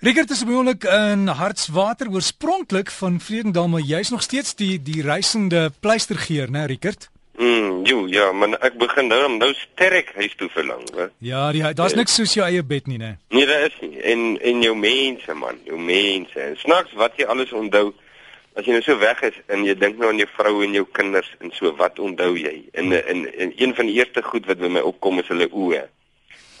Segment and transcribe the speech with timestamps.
[0.00, 5.72] Rickert is behoorlik in Hartswater oorspronklik van Vredendal, maar jy's nog steeds die die reisende
[5.80, 7.08] pleistergeer, né, Rickert?
[7.34, 11.08] Mm, jo, ja, maar ek begin nou om nou sterk huis toe verlang, hè.
[11.18, 13.16] Ja, die daar's niks soos jou eie bed nie, né?
[13.34, 13.98] Nee, daar is nie.
[13.98, 16.38] En en jou mense, man, jou mense.
[16.46, 17.90] En snaaks wat jy alles onthou
[18.54, 20.86] as jy nou so weg is en jy dink nou aan jou vrou en jou
[20.94, 22.60] kinders en so, wat onthou jy?
[22.70, 25.88] En en, en een van die eerste goed wat by my opkom is hulle oë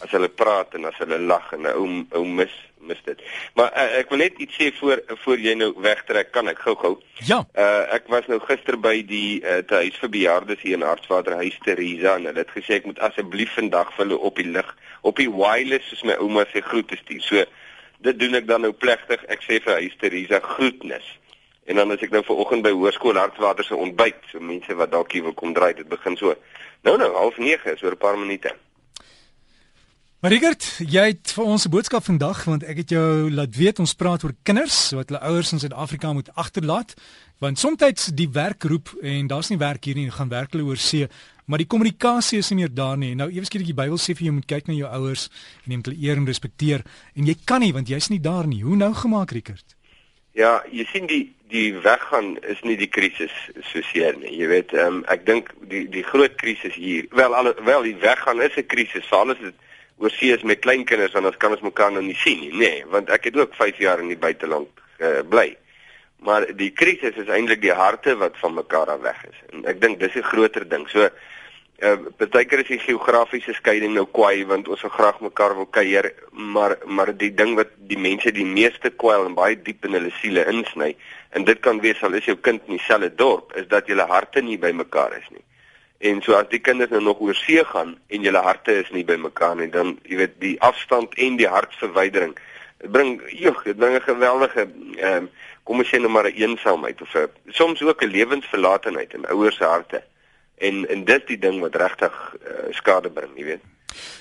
[0.04, 1.86] as hulle praat en as hulle lag en ou
[2.16, 2.54] ou mis
[2.88, 3.22] mis dit.
[3.58, 6.94] Maar uh, ek wil net iets sê voor voor jy nou wegtrek, kan ek gou-gou?
[7.28, 7.42] Ja.
[7.58, 11.58] Uh ek was nou gister by die uh, tuis vir bejaardes hier in Hartswater huis
[11.66, 14.74] Teresa en hulle het gesê ek moet asseblief vandag vir hulle op die lig
[15.06, 17.24] op die wireless soos my ouma sê groete stuur.
[17.26, 17.44] So
[18.06, 19.24] dit doen ek dan nou plegtig.
[19.32, 21.06] Ek sê vir huis Teresa groetnis.
[21.68, 25.12] En dan as ek nou vanoggend by Hoërskool Hartswater se ontbyt, so mense wat dalk
[25.12, 26.32] hier wil kom draai, dit begin so.
[26.86, 28.54] Nou nou, half 9 is oor 'n paar minute.
[30.18, 33.78] Maar Rigert, jy het vir ons 'n boodskap vandag want ek het jou laat weet
[33.78, 36.94] ons praat oor kinders wat hulle ouers in Suid-Afrika moet agterlaat
[37.38, 40.76] want soms die werk roep en daar's nie werk hier nie, gaan werk hulle oor
[40.76, 41.06] see,
[41.46, 43.14] maar die kommunikasie is nie meer daar nie.
[43.14, 45.28] Nou eweskielik die Bybel sê vir jy moet kyk na jou ouers
[45.62, 46.82] en neem hulle eer en respekteer
[47.14, 48.62] en jy kan nie want jy's nie daar nie.
[48.62, 49.76] Hoe nou gemaak, Rigert?
[50.32, 53.30] Ja, jy sien die die weggaan is nie die krisis
[53.70, 54.34] so seer nie.
[54.36, 58.42] Jy weet, um, ek dink die die groot krisis hier, wel al wel die weggaan
[58.42, 59.54] is 'n krisis, veral as dit
[59.98, 62.58] oor see is met kleinkinders want ons kan ons mekaar nou nie sien nie, nê,
[62.58, 65.50] nee, want ek het ook 5 jaar in die buiteland uh, bly.
[66.26, 69.42] Maar die krisis is eintlik die harte wat van mekaar af weg is.
[69.52, 70.88] En ek dink dis 'n groter ding.
[70.90, 71.08] So
[71.78, 76.10] uh partykeer is die geografiese skeiding nou kwaai want ons wil graag mekaar wil kuier,
[76.32, 80.10] maar maar die ding wat die mense die meeste kwyl en baie diep in hulle
[80.18, 80.96] siele insny,
[81.30, 84.42] en dit kan wees al is jou kind in dieselfde dorp, is dat julle harte
[84.42, 85.44] nie by mekaar is nie.
[85.98, 89.04] En so as die kinders nou nog oor see gaan en julle harte is nie
[89.04, 92.36] bymekaar nie, dan jy weet die afstand en die hartverwydering
[92.78, 95.30] dit bring joh, dit bring 'n geweldige ehm um,
[95.64, 99.56] kom ons sê nou maar 'n eensaamheid of 'n soms ook 'n lewensverlatenheid in ouers
[99.56, 100.02] se harte.
[100.58, 103.64] En en dit is die ding wat regtig uh, skade bring, jy weet.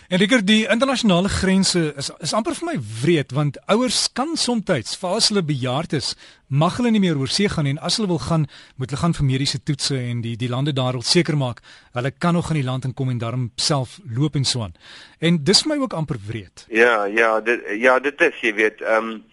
[0.08, 4.96] En dikker die internasionale grense is is amper vir my wreed want ouers kan soms
[5.02, 6.16] vir as hulle bejaard is,
[6.48, 9.14] mag hulle nie meer oor see gaan en as hulle wil gaan, moet hulle gaan
[9.14, 11.62] vir mediese toetse en die die lande daar wil seker maak
[11.94, 14.76] hulle kan nog in die land inkom en daarom self loop en so aan.
[15.20, 16.66] En dis vir my ook amper wreed.
[16.70, 19.24] Ja, ja, dit ja, dit is, jy weet, ehm um,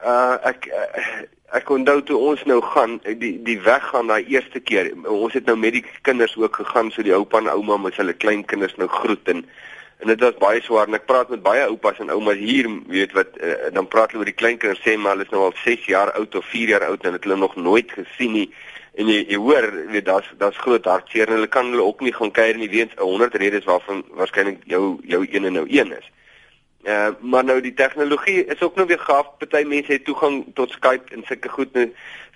[0.00, 1.24] uh ek uh,
[1.56, 4.92] ek onthou toe ons nou gaan die die weg gaan daai eerste keer.
[5.04, 8.14] Ons het nou met die kinders ook gegaan so die oupa en ouma met hulle
[8.14, 9.44] klein kinders nou groet en
[10.00, 13.12] en dit was baie swaar en ek praat met baie oupas en oumas hier weet
[13.12, 15.84] wat uh, dan praat hulle oor die kleinkinders sê maar hulle is nou al 6
[15.92, 18.46] jaar oud of 4 jaar oud en het hulle nog nooit gesien nie
[18.96, 22.14] en jy, jy hoor weet daar's daar's groot hartseer en hulle kan hulle ook nie
[22.16, 26.08] gaan kuier nie weens 100 redes waarvan waarskynlik jou jou een en nou een is.
[26.82, 29.36] Uh, maar nou die tegnologie is ook nou weer gaaf.
[29.38, 31.72] Party mense het toegang tot Skype en sulke goed.
[31.76, 31.90] Nou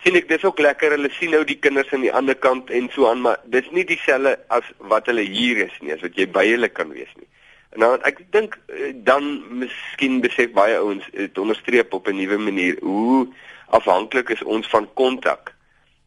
[0.05, 0.93] sien ek dis ook lekker.
[0.93, 3.87] Hulle sien nou die kinders aan die ander kant en so aan, maar dis nie
[3.89, 7.29] dieselfde as wat hulle hier is nie, as wat jy by hulle kan wees nie.
[7.81, 9.33] Nou ek dink eh, dan
[9.65, 13.27] miskien besef baie ouens dit onderstreep op 'n nuwe manier hoe
[13.73, 15.55] afhanklik is ons van kontak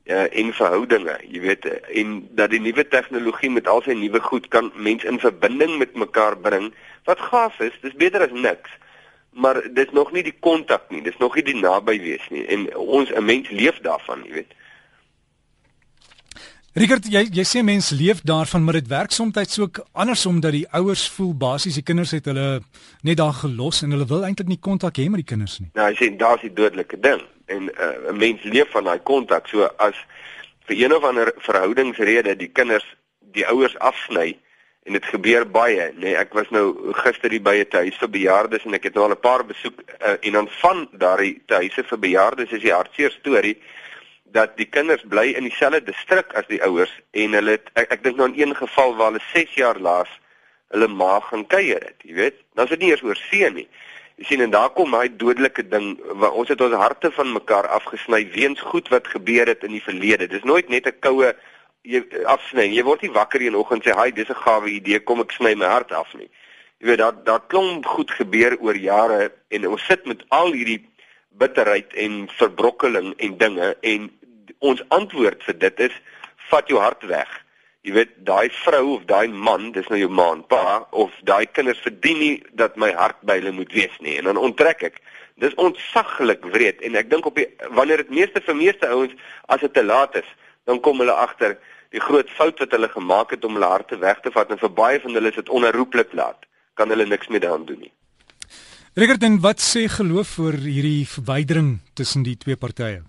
[0.07, 1.65] ja en verhoudinge, jy weet,
[1.99, 5.97] en dat die nuwe tegnologie met al sy nuwe goed kan mense in verbinding met
[5.99, 6.69] mekaar bring.
[7.09, 8.71] Wat gaaf is, dis beter as niks.
[9.37, 12.69] Maar dis nog nie die kontak nie, dis nog nie die naby wees nie en
[12.75, 14.53] ons 'n mens leef daarvan, jy weet.
[16.77, 20.67] Richard, jy jy sê mense leef daarvan, maar dit werk soms ook andersom dat die
[20.77, 22.59] ouers voel basies die kinders het hulle
[23.01, 25.71] net daar gelos en hulle wil eintlik nie kontak hê met die kinders nie.
[25.73, 29.47] Nou, jy sê daar's die dodelike ding en uh, 'n mens leef van daai kontak.
[29.49, 29.97] So as
[30.69, 32.85] vir een of ander verhoudingsrede die kinders
[33.33, 34.37] die ouers afsny
[34.85, 35.99] en dit gebeur baie, nê.
[35.99, 39.09] Nee, ek was nou gister hier by 'n huis vir bejaardes en ek het nou
[39.09, 43.11] al 'n paar besoek uh, en dan van daai huise vir bejaardes is die hartseer
[43.11, 43.57] storie
[44.31, 48.03] dat die kinders bly in dieselfde distrik as die ouers en hulle het, ek, ek
[48.03, 50.09] dink nou in een geval waar hulle 6 jaar laas
[50.73, 52.41] hulle ma gaan kuier het, jy weet.
[52.55, 53.67] Dan is dit nie eers oor see nie.
[54.17, 57.69] Jy sien en daar kom daai dodelike ding waar ons het ons harte van mekaar
[57.77, 60.27] afgesny weens goed wat gebeur het in die verlede.
[60.27, 61.35] Dis nooit net 'n koue
[61.83, 62.65] jy afsny.
[62.73, 65.53] Jy word nie wakker een oggend sê, "Haai, dis 'n gawe idee, kom ek sny
[65.55, 66.29] my hart af nie."
[66.79, 70.85] Jy weet dat daar klomp goed gebeur oor jare en ons sit met al hierdie
[71.41, 74.07] bitterheid en verbrokkeling en dinge en
[74.59, 75.99] ons antwoord vir dit is
[76.49, 77.29] vat jou hart weg.
[77.85, 81.45] Jy weet daai vrou of daai man, dis nou jou ma en pa of daai
[81.45, 85.01] kinders verdien nie dat my hart by hulle moet wees nie en dan onttrek ek.
[85.39, 87.47] Dis ontsaglik wreed en ek dink op die
[87.77, 89.13] wanneer dit meeste vir meeste ouens
[89.53, 90.29] as dit te laat is,
[90.67, 91.55] dan kom hulle agter
[91.95, 94.73] die groot fout wat hulle gemaak het om hulle harte weg te vat en vir
[94.81, 96.43] baie van hulle is dit onherroepelik laat.
[96.75, 97.93] Kan hulle niks meer daaraan doen nie.
[98.97, 103.03] Rigert, en wat sê geloof oor hierdie verwydering tussen die twee partye?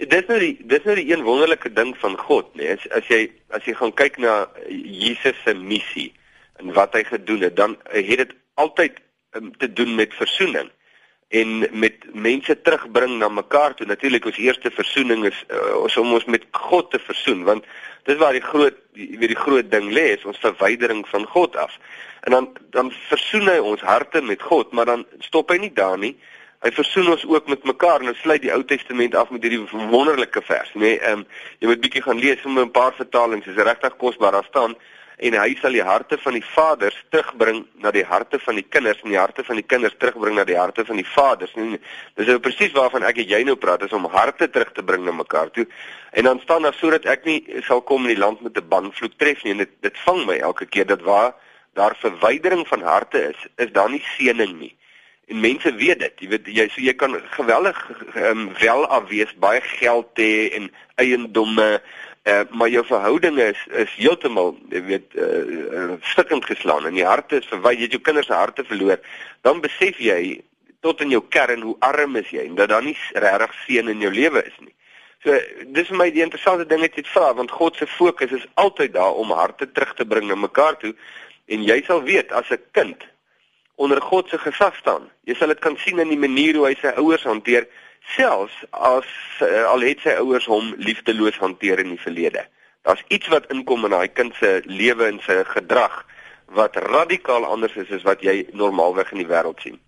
[0.00, 2.62] Dis nou die dis nou die een wonderlike ding van God, nê.
[2.62, 2.78] Nee.
[2.78, 3.18] As as jy
[3.52, 4.38] as jy gaan kyk na
[4.72, 6.06] Jesus se missie
[6.62, 8.96] en wat hy gedoen het, dan het dit altyd
[9.36, 10.72] um, te doen met versoening
[11.40, 13.86] en met mense terugbring na mekaar toe.
[13.86, 17.66] Natuurlik ons eerste versoening is uh, om ons met God te versoen want
[18.06, 21.56] dis waar die groot jy weet die groot ding lê is ons verwydering van God
[21.56, 21.74] af.
[22.28, 25.98] En dan dan versoen hy ons harte met God, maar dan stop hy nie daar
[25.98, 26.14] nie.
[26.64, 28.04] Hy versoen ons ook met mekaar.
[28.04, 30.80] Nou sluit die Ou Testament af met hierdie wonderlike vers, nê.
[30.80, 31.26] Nee, ehm um,
[31.60, 33.46] jy moet bietjie gaan lees om 'n paar vertalings.
[33.46, 34.32] Is regtig kosbaar.
[34.32, 34.76] Daar staan
[35.24, 39.00] en hy sal die harte van die vaders terugbring na die harte van die kinders
[39.04, 41.54] en die harte van die kinders terugbring na die harte van die vaders.
[41.56, 41.80] Nee,
[42.18, 45.06] dis nou presies waarvan ek en jy nou praat, is om harte terug te bring
[45.06, 45.64] na mekaar toe.
[46.12, 49.16] En dan staan daar sodat ek nie sal kom in die land met 'n banvloek
[49.18, 51.32] tref nie en dit dit vang my elke keer dat waar
[51.74, 54.74] daar verwydering van harte is, is daar nie seëning nie.
[55.26, 57.78] En mense weet dit, jy weet jy so jy kan geweldig
[58.16, 61.80] um, wel afwees baie geld hê en eiendomme
[62.24, 67.42] Uh, maar jou verhouding is is heeltemal jy weet uh, stikkend geslaan en die harte
[67.42, 69.02] is verwy jy het jou kinders se harte verloor
[69.44, 70.40] dan besef jy
[70.80, 74.00] tot in jou kern hoe arm is jy en dat daar nie regtig seën in
[74.04, 74.72] jou lewe is nie.
[75.24, 75.36] So
[75.76, 78.96] dis vir my die interessante ding wat jy vra want God se fokus is altyd
[78.96, 80.92] daar om harte terug te bring na mekaar toe
[81.52, 83.04] en jy sal weet as 'n kind
[83.76, 85.10] onder God se gesag staan.
[85.24, 87.66] Jy sal dit kan sien in die manier hoe hy sy ouers hanteer
[88.16, 89.08] selfs as
[89.42, 92.44] uh, al het sy ouers hom liefdeloos hanteer in die verlede.
[92.84, 96.02] Daar's iets wat inkom in daai kind se lewe en sy gedrag
[96.54, 99.80] wat radikaal anders is as wat jy normaalweg in die wêreld sien.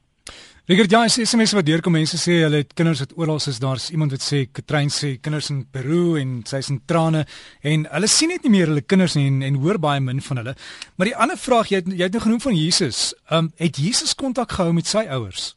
[0.66, 3.84] Rigert ja, sê SMS wat deurkom mense sê hulle het kinders wat oral is, daar's
[3.94, 7.20] iemand wat sê Katrein sê kinders in Peru en sy's in trane
[7.62, 10.42] en hulle sien net nie meer hulle kinders nie en, en hoor baie min van
[10.42, 10.56] hulle.
[10.98, 13.12] Maar die ander vraag jy het, jy het nou genoem van Jesus.
[13.28, 15.52] Ehm um, het Jesus kontak gehou met sy ouers?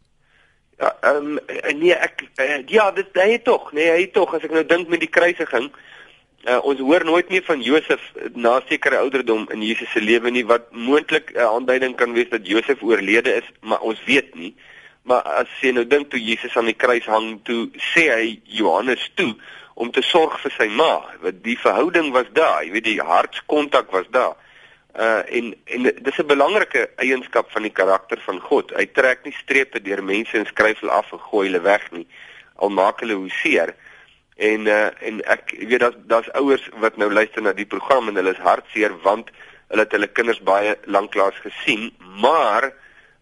[0.79, 1.39] Ja, ehm um,
[1.75, 4.63] nee, ek uh, ja, dit hy het tog, nee, hy het tog as ek nou
[4.63, 5.67] dink met die kruisiging.
[6.47, 8.05] Uh, ons hoor nooit meer van Josef
[8.39, 12.31] na sekere ouderdom in Jesus se lewe nie wat moontlik 'n uh, aanduiding kan wees
[12.31, 14.53] dat Josef oorlede is, maar ons weet nie.
[15.03, 19.11] Maar as jy nou dink toe Jesus aan die kruis hang, toe sê hy Johannes
[19.19, 19.35] toe
[19.75, 23.91] om te sorg vir sy ma, want die verhouding was daar, jy weet die hartskontak
[23.91, 24.35] was daar.
[24.97, 28.71] Uh en en dis 'n belangrike eienskap van die karakter van God.
[28.75, 32.07] Hy trek nie strepe deur mense en skryf hulle af en gooi hulle weg nie.
[32.55, 33.75] Al maak hulle hoe seer.
[34.35, 38.15] En uh en ek weet dat daar's ouers wat nou luister na die program en
[38.15, 39.29] hulle is hartseer want
[39.69, 41.91] hulle het hulle kinders baie lanklaas gesien,
[42.21, 42.71] maar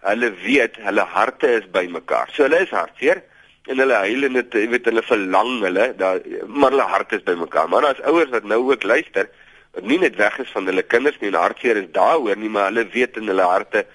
[0.07, 2.29] hulle weet hulle harte is bymekaar.
[2.31, 3.23] So hulle is hartseer
[3.67, 7.27] en hulle huil en dit jy weet hulle verlang hulle, daar maar hulle harte is
[7.27, 7.67] bymekaar.
[7.69, 9.27] Maar daar's ouers wat nou ook luister
[9.81, 12.87] nie net weg is van hulle kinders nie en hartseer is daaroor nie, maar hulle
[12.93, 13.85] weet in hulle harte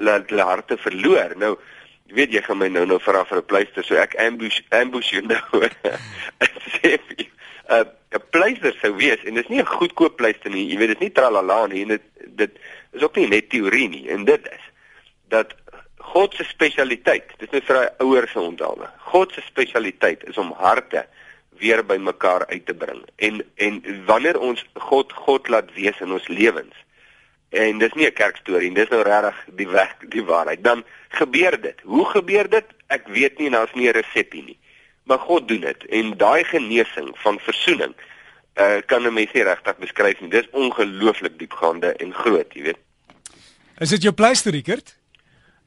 [0.00, 1.36] hulle hulle harte verloor.
[1.36, 1.56] Nou,
[2.08, 5.12] jy weet jy gaan my nou nou vra vir 'n pleister, so ek ambush ambush
[5.12, 5.68] jou nou.
[6.80, 7.28] sê jy
[7.70, 10.66] 'n pleister sou wees en dit is nie 'n goedkoop pleister nie.
[10.66, 12.02] Jy weet dit is nie tralala nie en dit
[12.42, 12.58] dit
[12.92, 14.64] is ook nie net teorie nie en dit is
[15.28, 15.54] dat
[16.10, 18.88] God se spesialiteit, dis net vir hy ouers se onthaalde.
[19.12, 21.04] God se spesialiteit is om harte
[21.60, 23.02] weer by mekaar uit te bring.
[23.16, 26.74] En en wanneer ons God God laat wees in ons lewens.
[27.50, 30.64] En dis nie 'n kerkstorie, dis nou regtig die weg, die waarheid.
[30.64, 31.80] Dan gebeur dit.
[31.82, 32.64] Hoe gebeur dit?
[32.86, 34.58] Ek weet nie, daar's nie 'n resepie nie.
[35.02, 37.94] Maar God doen dit en daai genesing van verzoening
[38.56, 40.30] uh kan 'n mens nie regtig beskryf nie.
[40.30, 42.78] Dis ongelooflik diepgaande en groot, jy weet.
[43.78, 44.99] Is dit jou pleister, Rickert?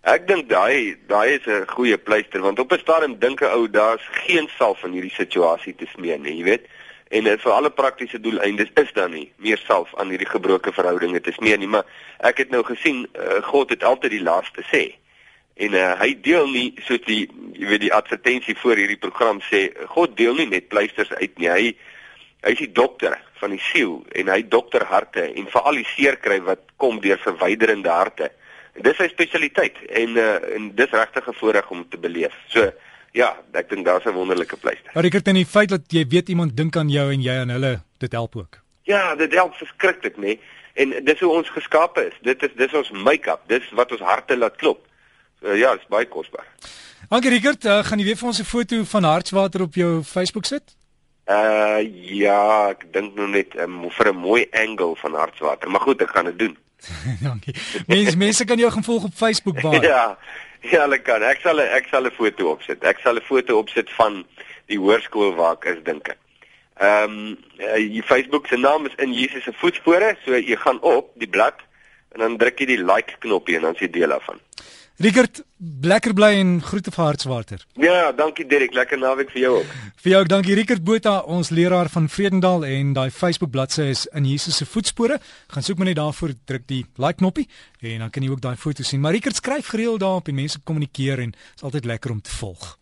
[0.03, 3.67] Ek dink daai daai is 'n goeie pleister want op 'n stadium dink 'n ou
[3.69, 6.65] daar's geen salf in hierdie situasie te smeer nie, jy weet.
[7.09, 11.31] En vir alle praktiese doeleindes is daar nie meer salf aan hierdie gebroke verhoudinge te
[11.31, 11.85] smeer nie, maar
[12.19, 14.95] ek het nou gesien uh, God het altyd die laaste sê.
[15.55, 19.69] En uh, hy deel nie soos die jy weet die advertensie voor hierdie program sê,
[19.87, 21.47] God deel nie net pleisters uit nie.
[21.47, 21.75] Hy
[22.43, 26.17] hy is die dokter van die siel en hy dokter harte en veral die seer
[26.19, 28.31] kry wat kom deur verwyderende harte.
[28.81, 32.33] Dis sy spesialiteit en uh, en dis regtig 'n voorreg om te beleef.
[32.47, 32.71] So
[33.11, 34.91] ja, ek dink daar's 'n wonderlike pleister.
[34.93, 37.37] Maar ek het in die feit dat jy weet iemand dink aan jou en jy
[37.39, 38.59] aan hulle, dit help ook.
[38.83, 40.39] Ja, dit help verskriklik, nê.
[40.73, 42.17] En dis hoe ons geskape is.
[42.21, 43.41] Dit is dis ons make-up.
[43.47, 44.87] Dis wat ons harte laat klop.
[45.41, 46.47] So ja, dit is baie kosbaar.
[47.09, 50.45] Dankie Rickert, uh, gaan jy weer vir ons 'n foto van hartswater op jou Facebook
[50.45, 50.75] sit?
[51.29, 51.79] Uh
[52.19, 56.09] ja, ek dink nou net um, vir 'n mooi angle van hartswater, maar goed, ek
[56.09, 56.57] gaan dit doen.
[57.25, 57.55] Dankie.
[57.87, 59.81] Mense mense kan jou gaan volg op Facebook baie.
[59.93, 60.17] ja.
[60.63, 61.23] Ja, hulle kan.
[61.27, 62.83] Ek sal ek sal 'n foto opsit.
[62.87, 64.23] Ek sal 'n foto opsit van
[64.71, 66.19] die hoërskool waar ek is dink ek.
[66.79, 67.37] Ehm um,
[67.75, 71.59] die Facebook se naam is in Jesus se voetspore, so jy gaan op die blad
[72.13, 74.41] en dan druk jy die like knoppie en dan sien jy deel daarvan.
[75.01, 75.39] Rickert,
[75.81, 77.63] lekker bly en groete vir Hartswater.
[77.81, 79.71] Ja, dankie Derek, lekker naweek vir jou ook.
[80.03, 84.05] Vir jou ook dankie Rickert Botha, ons leraar van Vredendal en daai Facebook bladsy is
[84.13, 85.17] in Jesus se voetspore.
[85.49, 87.47] Gaan soek maar net daarvoor, druk die like knoppie
[87.81, 89.01] en dan kan jy ook daai foto sien.
[89.01, 92.75] Maar Rickert skryf gereeld daarop en mense kommunikeer en is altyd lekker om te volg.